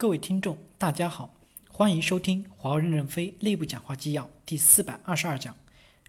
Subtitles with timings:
[0.00, 1.34] 各位听众，大家好，
[1.68, 5.54] 欢迎收听华为任正非内部讲话纪要第四百二十二讲，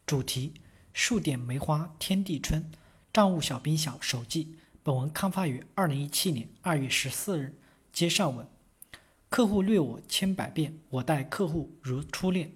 [0.05, 0.53] 主题：
[0.93, 2.71] 数点梅花天地春，
[3.11, 4.55] 账务小兵小手记。
[4.81, 7.57] 本文刊发于二零一七年二月十四日。
[7.91, 8.47] 接上文，
[9.27, 12.53] 客户虐我千百遍，我待客户如初恋。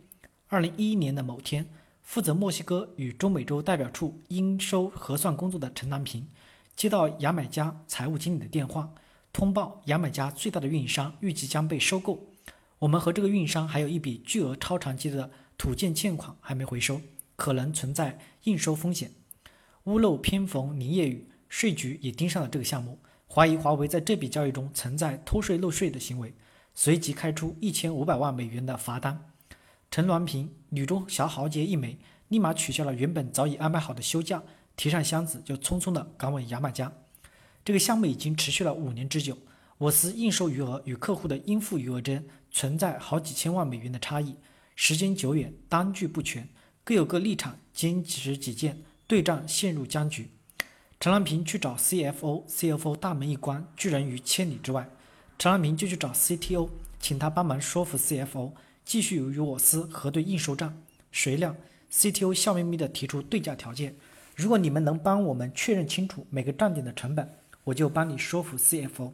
[0.48, 1.68] 二零一一年的某天，
[2.02, 6.30] 负责墨西哥与中美洲代表处应收核算工作的陈南平，
[6.78, 8.94] 接到牙买加财务经理的电话。
[9.36, 12.26] 通报牙买加最大的运营商预计将被收购，
[12.80, 17.02] 我们和这个运营商还有一笔巨额超长期的土建欠款还没回收，
[17.36, 19.12] 可能存在应收风险。
[19.84, 22.98] 屋漏偏逢连夜雨，税局也盯上了这个项目，
[23.30, 26.34] 怀疑华为在这笔交易中存在偷税漏税的行为，
[26.74, 29.22] 随即开出一千五百万美元的罚单。
[29.92, 34.42] 陈銮平女中小豪杰一枚，立马取消了原本早已安排好的休假，
[34.78, 36.90] 提上箱子就匆匆的赶往牙买加。
[37.66, 39.36] 这个项目已经持续了五年之久，
[39.80, 44.36] 我司应收余额与客户的应付余额间存在好几千万美元的差异，
[44.76, 46.48] 时间久远，单据不全，
[46.84, 50.30] 各有各立场，坚持己见，对账陷入僵局。
[51.00, 54.88] 陈兰平去找 CFO，CFO 大门一关，拒人于千里之外。
[55.40, 58.52] 陈兰平就去找 CTO，请他帮忙说服 CFO，
[58.86, 60.72] 继续与我司核对应收账。
[61.12, 61.56] 谁料
[61.92, 63.96] CTO 笑眯眯地提出对价条件：
[64.36, 67.28] 如果你们能帮我们确认清楚每个站点的成本。
[67.66, 69.14] 我就帮你说服 CFO。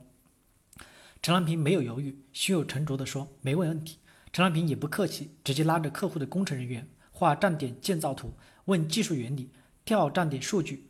[1.22, 3.98] 陈兰平没有犹豫，胸有成竹地说：“没问题。”
[4.34, 8.34] 陈兰平也不客气，直接拉着客户的工程人员画站点建造图，
[8.66, 9.50] 问技术原理，
[9.86, 10.90] 调站点数据。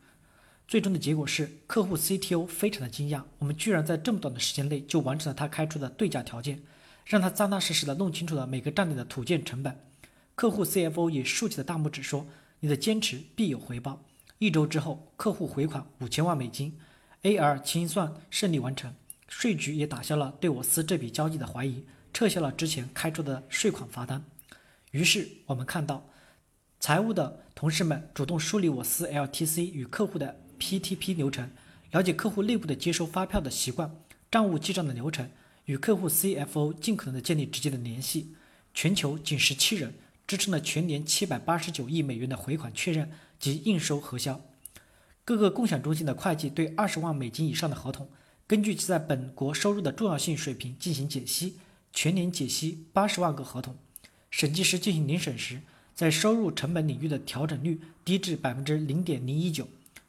[0.67, 6.63] 最终的结果是，客户 CTO 非常的惊讶，我们居然在这么短的时间内就完成了他开出的对价条件，
[7.05, 9.77] 让他扎扎实实的弄清楚了每个站点的土建成本。
[10.33, 12.25] 客户 CFO 也竖起了大拇指说
[12.61, 14.01] ：“你的坚持必有回报。”
[14.39, 16.79] 一周之后，客户回款五千万美金。
[17.23, 18.95] AR 清算顺利完成，
[19.27, 24.23] 税局也打消了对我司这笔交易的怀疑，撤销了之前开出的税款罚单。
[24.89, 26.09] 于是我们看到，
[26.79, 31.51] 财务的同事们主动梳理我司 LTC 与客户的 PTP 流程，
[31.91, 33.95] 了解客户内部的接收发票的习惯、
[34.31, 35.29] 账务记账的流程，
[35.65, 38.35] 与客户 CFO 尽可能的建立直接的联系。
[38.73, 39.93] 全球仅十七人
[40.25, 44.41] 支撑了全年七百八十九亿美元的回款确认及应收核销。
[45.23, 48.09] 各个共享中心的会计对二十万美金以上的合同，
[48.47, 51.57] 根据其在本国收入的重要性水平进行解析，
[51.93, 53.75] 全年解析八十万个合同。
[54.29, 55.61] 审计师进行年审时，
[55.93, 59.67] 在收入成本领域的调整率低至百分之零点零一九，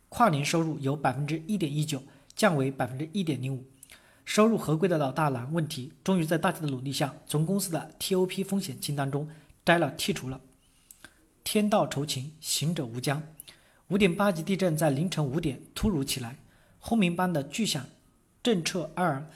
[0.09, 2.03] 跨年收入由百分之一点一九
[2.35, 3.65] 降为百分之一点零五。
[4.25, 9.29] 收入合规的老大难问题，终于在大家的努力下，从公司的 TOP 风险清单中
[9.65, 10.41] 摘了剔除了。
[11.45, 13.21] 天道酬勤，行者无疆。
[13.89, 16.37] 五点八级地震在凌晨五点突如其来，
[16.79, 17.85] 轰鸣般的巨响
[18.43, 19.29] 震彻阿尔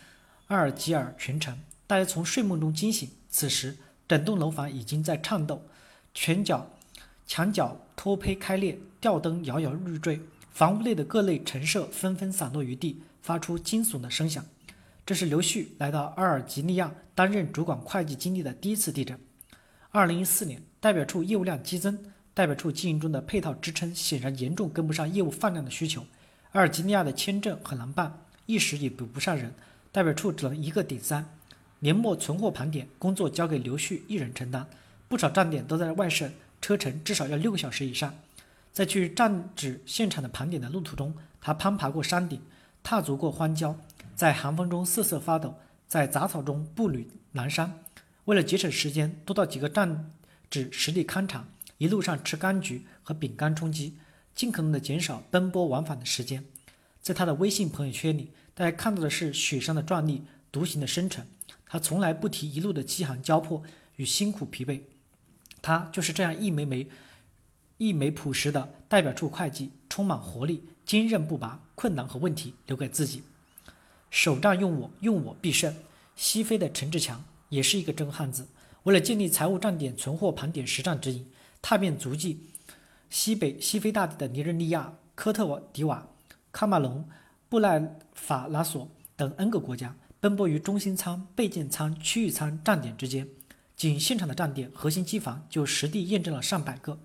[0.46, 3.08] 阿尔及尔全城，大家从睡梦中惊醒。
[3.28, 3.76] 此时，
[4.08, 5.62] 整栋楼房已经在颤抖，
[6.14, 6.70] 全角
[7.26, 10.20] 墙角脱胚开裂，吊灯摇摇欲坠，
[10.50, 14.42] 房屋内的各类陈设纷纷散落于地，发出惊悚的声响。
[15.04, 19.18] 这是刘旭来到阿尔及利亚担任主管会计经历的第一次地震。
[19.90, 21.98] 二零一四年，代表处业务量激增。
[22.36, 26.04] 代表处经营中的配套支撑显然严重跟不上业务放量的需求，
[26.52, 29.54] 阿尔及利亚的签证很难办，一时也补不上人，
[29.91, 31.26] 代表处只能一个顶三。
[31.78, 34.66] 年末存货盘点工作交给刘旭一人承担，
[35.08, 36.30] 不少站点都在外省，
[36.60, 38.14] 车程至少要六个小时以上。
[38.70, 42.38] 在去站址现场的盘点的路途中，他攀爬过山顶，
[42.82, 43.75] 踏足过荒郊，
[44.14, 45.54] 在寒风中瑟瑟发抖，
[45.88, 47.70] 在杂草中步履蹒跚。
[48.26, 50.12] 为了节省时间，多到几个站
[50.50, 51.46] 址实地勘察。
[51.78, 53.97] 一路上吃柑橘和饼干充饥，
[54.34, 56.44] 尽可能的减少奔波往返的时间。
[57.00, 61.26] 在他的微信朋友圈里，大家看到的是雪山的壮丽，独行的深沉。
[61.66, 63.62] 他从来不提一路的饥寒交迫
[63.97, 64.81] 与辛苦疲惫。
[65.60, 66.88] 他就是这样一枚枚、
[67.78, 71.62] 一枚朴实的代表处会计，充满活力，坚韧不拔。
[71.75, 73.22] 困难和问题留给自己，
[74.10, 75.76] 首战用我，用我必胜。
[76.16, 78.49] 西非的陈志强也是一个真汉子，
[78.84, 81.26] 为了建立财务站点存货盘点实战指引。
[81.68, 82.44] 踏遍足迹
[83.10, 86.06] 西北西非大地的尼日利亚、科特迪瓦、
[86.52, 87.08] 喀麦隆、
[87.48, 93.26] 布赖法拉索等 N 个国家，奔波于中心仓、备件仓、区域仓站点之间。
[93.74, 97.00] 仅现场的站点核心机房就实地验证了上百个。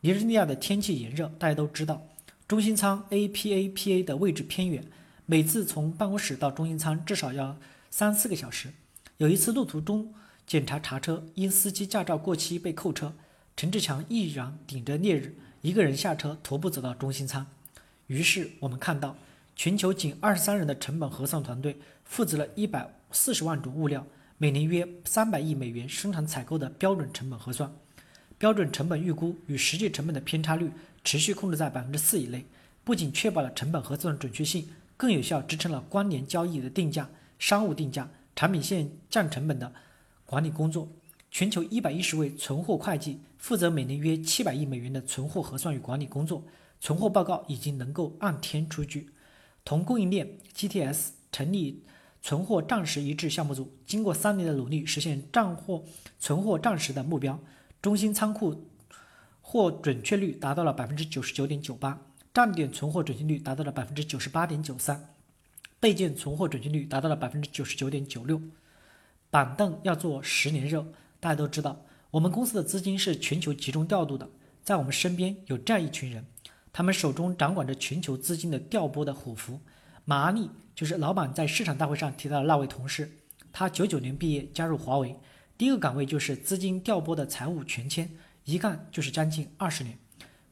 [0.00, 2.00] 尼日利亚的天气炎热，大家都知道，
[2.48, 4.82] 中心仓 APAPA 的位置偏远，
[5.26, 7.58] 每次从办公室到中心仓至少要
[7.90, 8.70] 三四个小时。
[9.18, 10.14] 有一次路途中
[10.46, 13.12] 检查查车，因司机驾照过期被扣车。
[13.56, 17.46] 陈志强毅然顶着烈日，一个人下车，徒步走到中心仓。
[18.06, 19.16] 于是我们看到，
[19.56, 24.06] 全球仅二十三人的成本核算团队负责了一百四十万种物料，
[24.36, 27.74] 每年约三百亿美元生产采购的标准成本核算。
[28.36, 30.70] 标准成本预估与实际成本的偏差率
[31.02, 32.44] 持续控制在百分之四以内，
[32.84, 34.68] 不仅确保了成本核算准确性，
[34.98, 39.72] 更有效支撑了关联交易的定价、商务定价、产品线降成本的
[40.26, 40.86] 管理工作。
[41.36, 46.42] 全球一百一十位存货会计负责每年约七百亿美元的存货核算与管理工作，
[46.80, 49.10] 存货报告已经能够按天出具。
[49.62, 51.84] 同供应链 GTS 成立
[52.22, 55.84] 存货账实一致项目组，经过三年的努力，实现账货
[56.18, 57.38] 存货账实的目标。
[57.82, 58.70] 中心仓库
[59.42, 62.00] 货准确率达到了百分之九十九点九八，
[62.32, 65.14] 站点存货准确率达到了百分之九十八点九三，
[65.78, 68.40] 备件存货准确率达到了百分之九十九点九六。
[69.28, 70.86] 板凳要做十年热，
[71.26, 74.30] 大家都知道，我们公司的资金是全球集中调度的，
[74.62, 76.24] 在我们身边有这样一群人，
[76.72, 79.58] 他们手中掌管着全球资金的调拨的虎符。
[80.04, 83.10] 马阿力就是老板在市场大会上提到的那位同事，
[83.52, 85.16] 他九九年毕业加入华为。
[85.58, 88.08] 第一个岗位就是资金调拨的财务全签，
[88.44, 89.98] 一干就是将近二十年，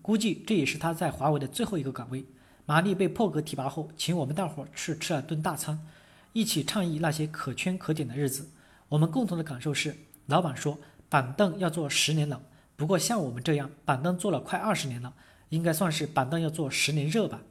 [0.02, 2.24] 估计这也是他在华为的最后一个岗位。
[2.66, 5.86] 马丽被破格提拔后，请我们大伙儿去吃了顿大餐，
[6.32, 8.48] 一起倡议那些可圈可点的日子。
[8.88, 10.78] 我们共同的感受是，老板说
[11.08, 12.40] 板凳要做十年冷，
[12.76, 15.14] 不过像我们这样板凳做了快二十年了，
[15.50, 17.42] 应该算是板凳要做十年热吧。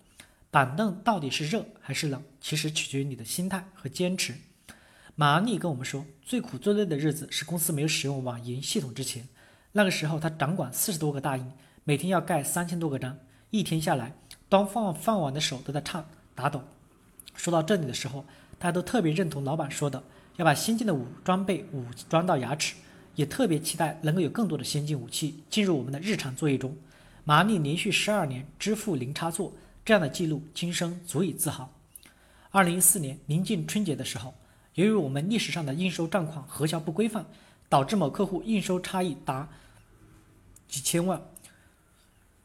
[0.50, 4.36] 板凳到底是热还是冷，其实取决于你的心态和坚持。
[5.16, 9.28] 马阿力跟我们说，最苦最累的日子是公司没有使用网银系统之前。
[9.74, 11.52] 那个时候，他掌管四十多个大印，
[11.84, 13.18] 每天要盖三千多个章，
[13.52, 14.16] 一天下来，
[14.50, 16.06] 端放饭碗的手都在颤
[16.36, 16.64] 打抖。
[17.36, 18.26] 说到这里的时候，
[18.60, 20.04] 大家都特别认同老板说的，
[20.36, 22.76] 要把先进的武装备武装到牙齿，
[23.16, 26.76] 也特别期待能够有更多的先进武器进入我们的日常作业中。
[27.24, 29.54] 麻利连续十二年支付零差错，
[29.86, 31.72] 这样的记录，今生足以自豪。
[32.52, 34.34] 二零一四年临近春节的时候。
[34.76, 37.24] 由于我们历史上的应收账款核销不规范，
[37.70, 39.48] 导致某客户应收差异达
[40.68, 41.22] 几千万。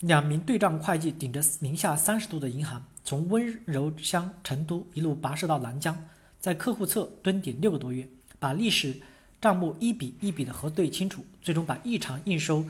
[0.00, 5.96] 两名对账会计顶着零下三十度的银行，从温柔乡成都一路跋涉到南疆，
[6.48, 8.08] 在客户侧蹲点六个多月，
[8.38, 9.02] 把历史
[9.38, 12.64] 账目一笔一笔的核对清楚，最终把异常应收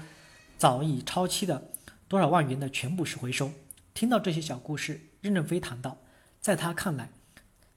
[0.56, 1.70] 早已超期的
[2.08, 3.52] 多少万元的全部是回收。
[3.94, 5.96] 听到这些小故事，任正非谈到，
[6.40, 7.08] 在他看来，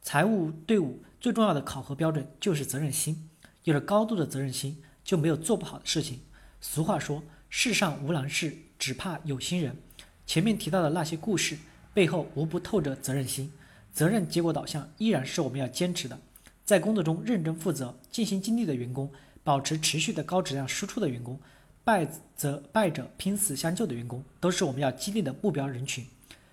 [0.02, 1.04] 财务队伍。
[1.20, 3.30] 最重要的考核标准就是责任心，
[3.66, 6.22] 有了高度的责任心，就没有做不好的事情。
[6.60, 9.78] 俗话说：“世上无难事，只怕有心人。”
[10.26, 11.60] 前面提到的那些故事
[11.94, 13.54] 背后，无不透着责任心。
[13.92, 16.20] 责任结果导向依然是我们要坚持的。
[16.64, 19.12] 在工作中认真负责、尽心尽力的员工，
[19.44, 21.40] 保持持续的高质量输出的员工，
[21.84, 26.06] 败则败者拼死相救的员工，都是我们要激励的目标人群。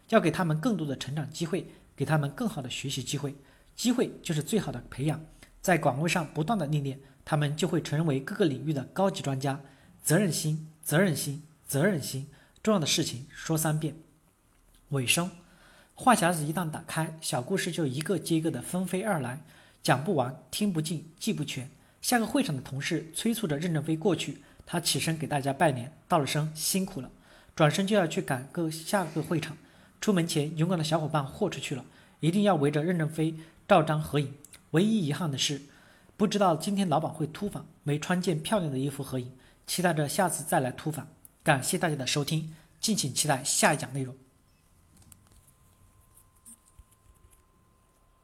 [0.09, 3.35] 要给他们更多的成长机会，给他们更好的学习机会。
[3.77, 5.21] 机会就是最好的培养，
[5.61, 9.61] 在岗位上不断的历练，他们就会成为各个领域的高级专家。
[10.03, 12.29] 责任心，责任心，责任心，
[12.63, 13.95] 重要的事情说三遍。
[14.89, 15.31] 尾声，
[16.01, 19.43] 话匣子一旦打开，小故事就一个接一个的纷飞而来，
[19.83, 21.69] 讲不完，听不尽，记不全。
[22.01, 27.11] 下个会场的同事催促着任正非过去，他起身给大家拜年，道了声辛苦了，
[27.57, 29.57] 转身就要去赶个下个会场。
[30.01, 31.85] 出门前，勇敢的小伙伴豁出去了，
[32.21, 33.35] 一定要围着任正非。
[33.67, 34.33] 照张合影，
[34.71, 35.61] 唯一遗憾的是，
[36.17, 39.33] 不知道今天老板会突访，没穿件漂亮的衣服合影。
[39.67, 41.09] 期待着下次再来突访。
[41.43, 44.15] 感谢大家的收听，敬请期待下一讲内容。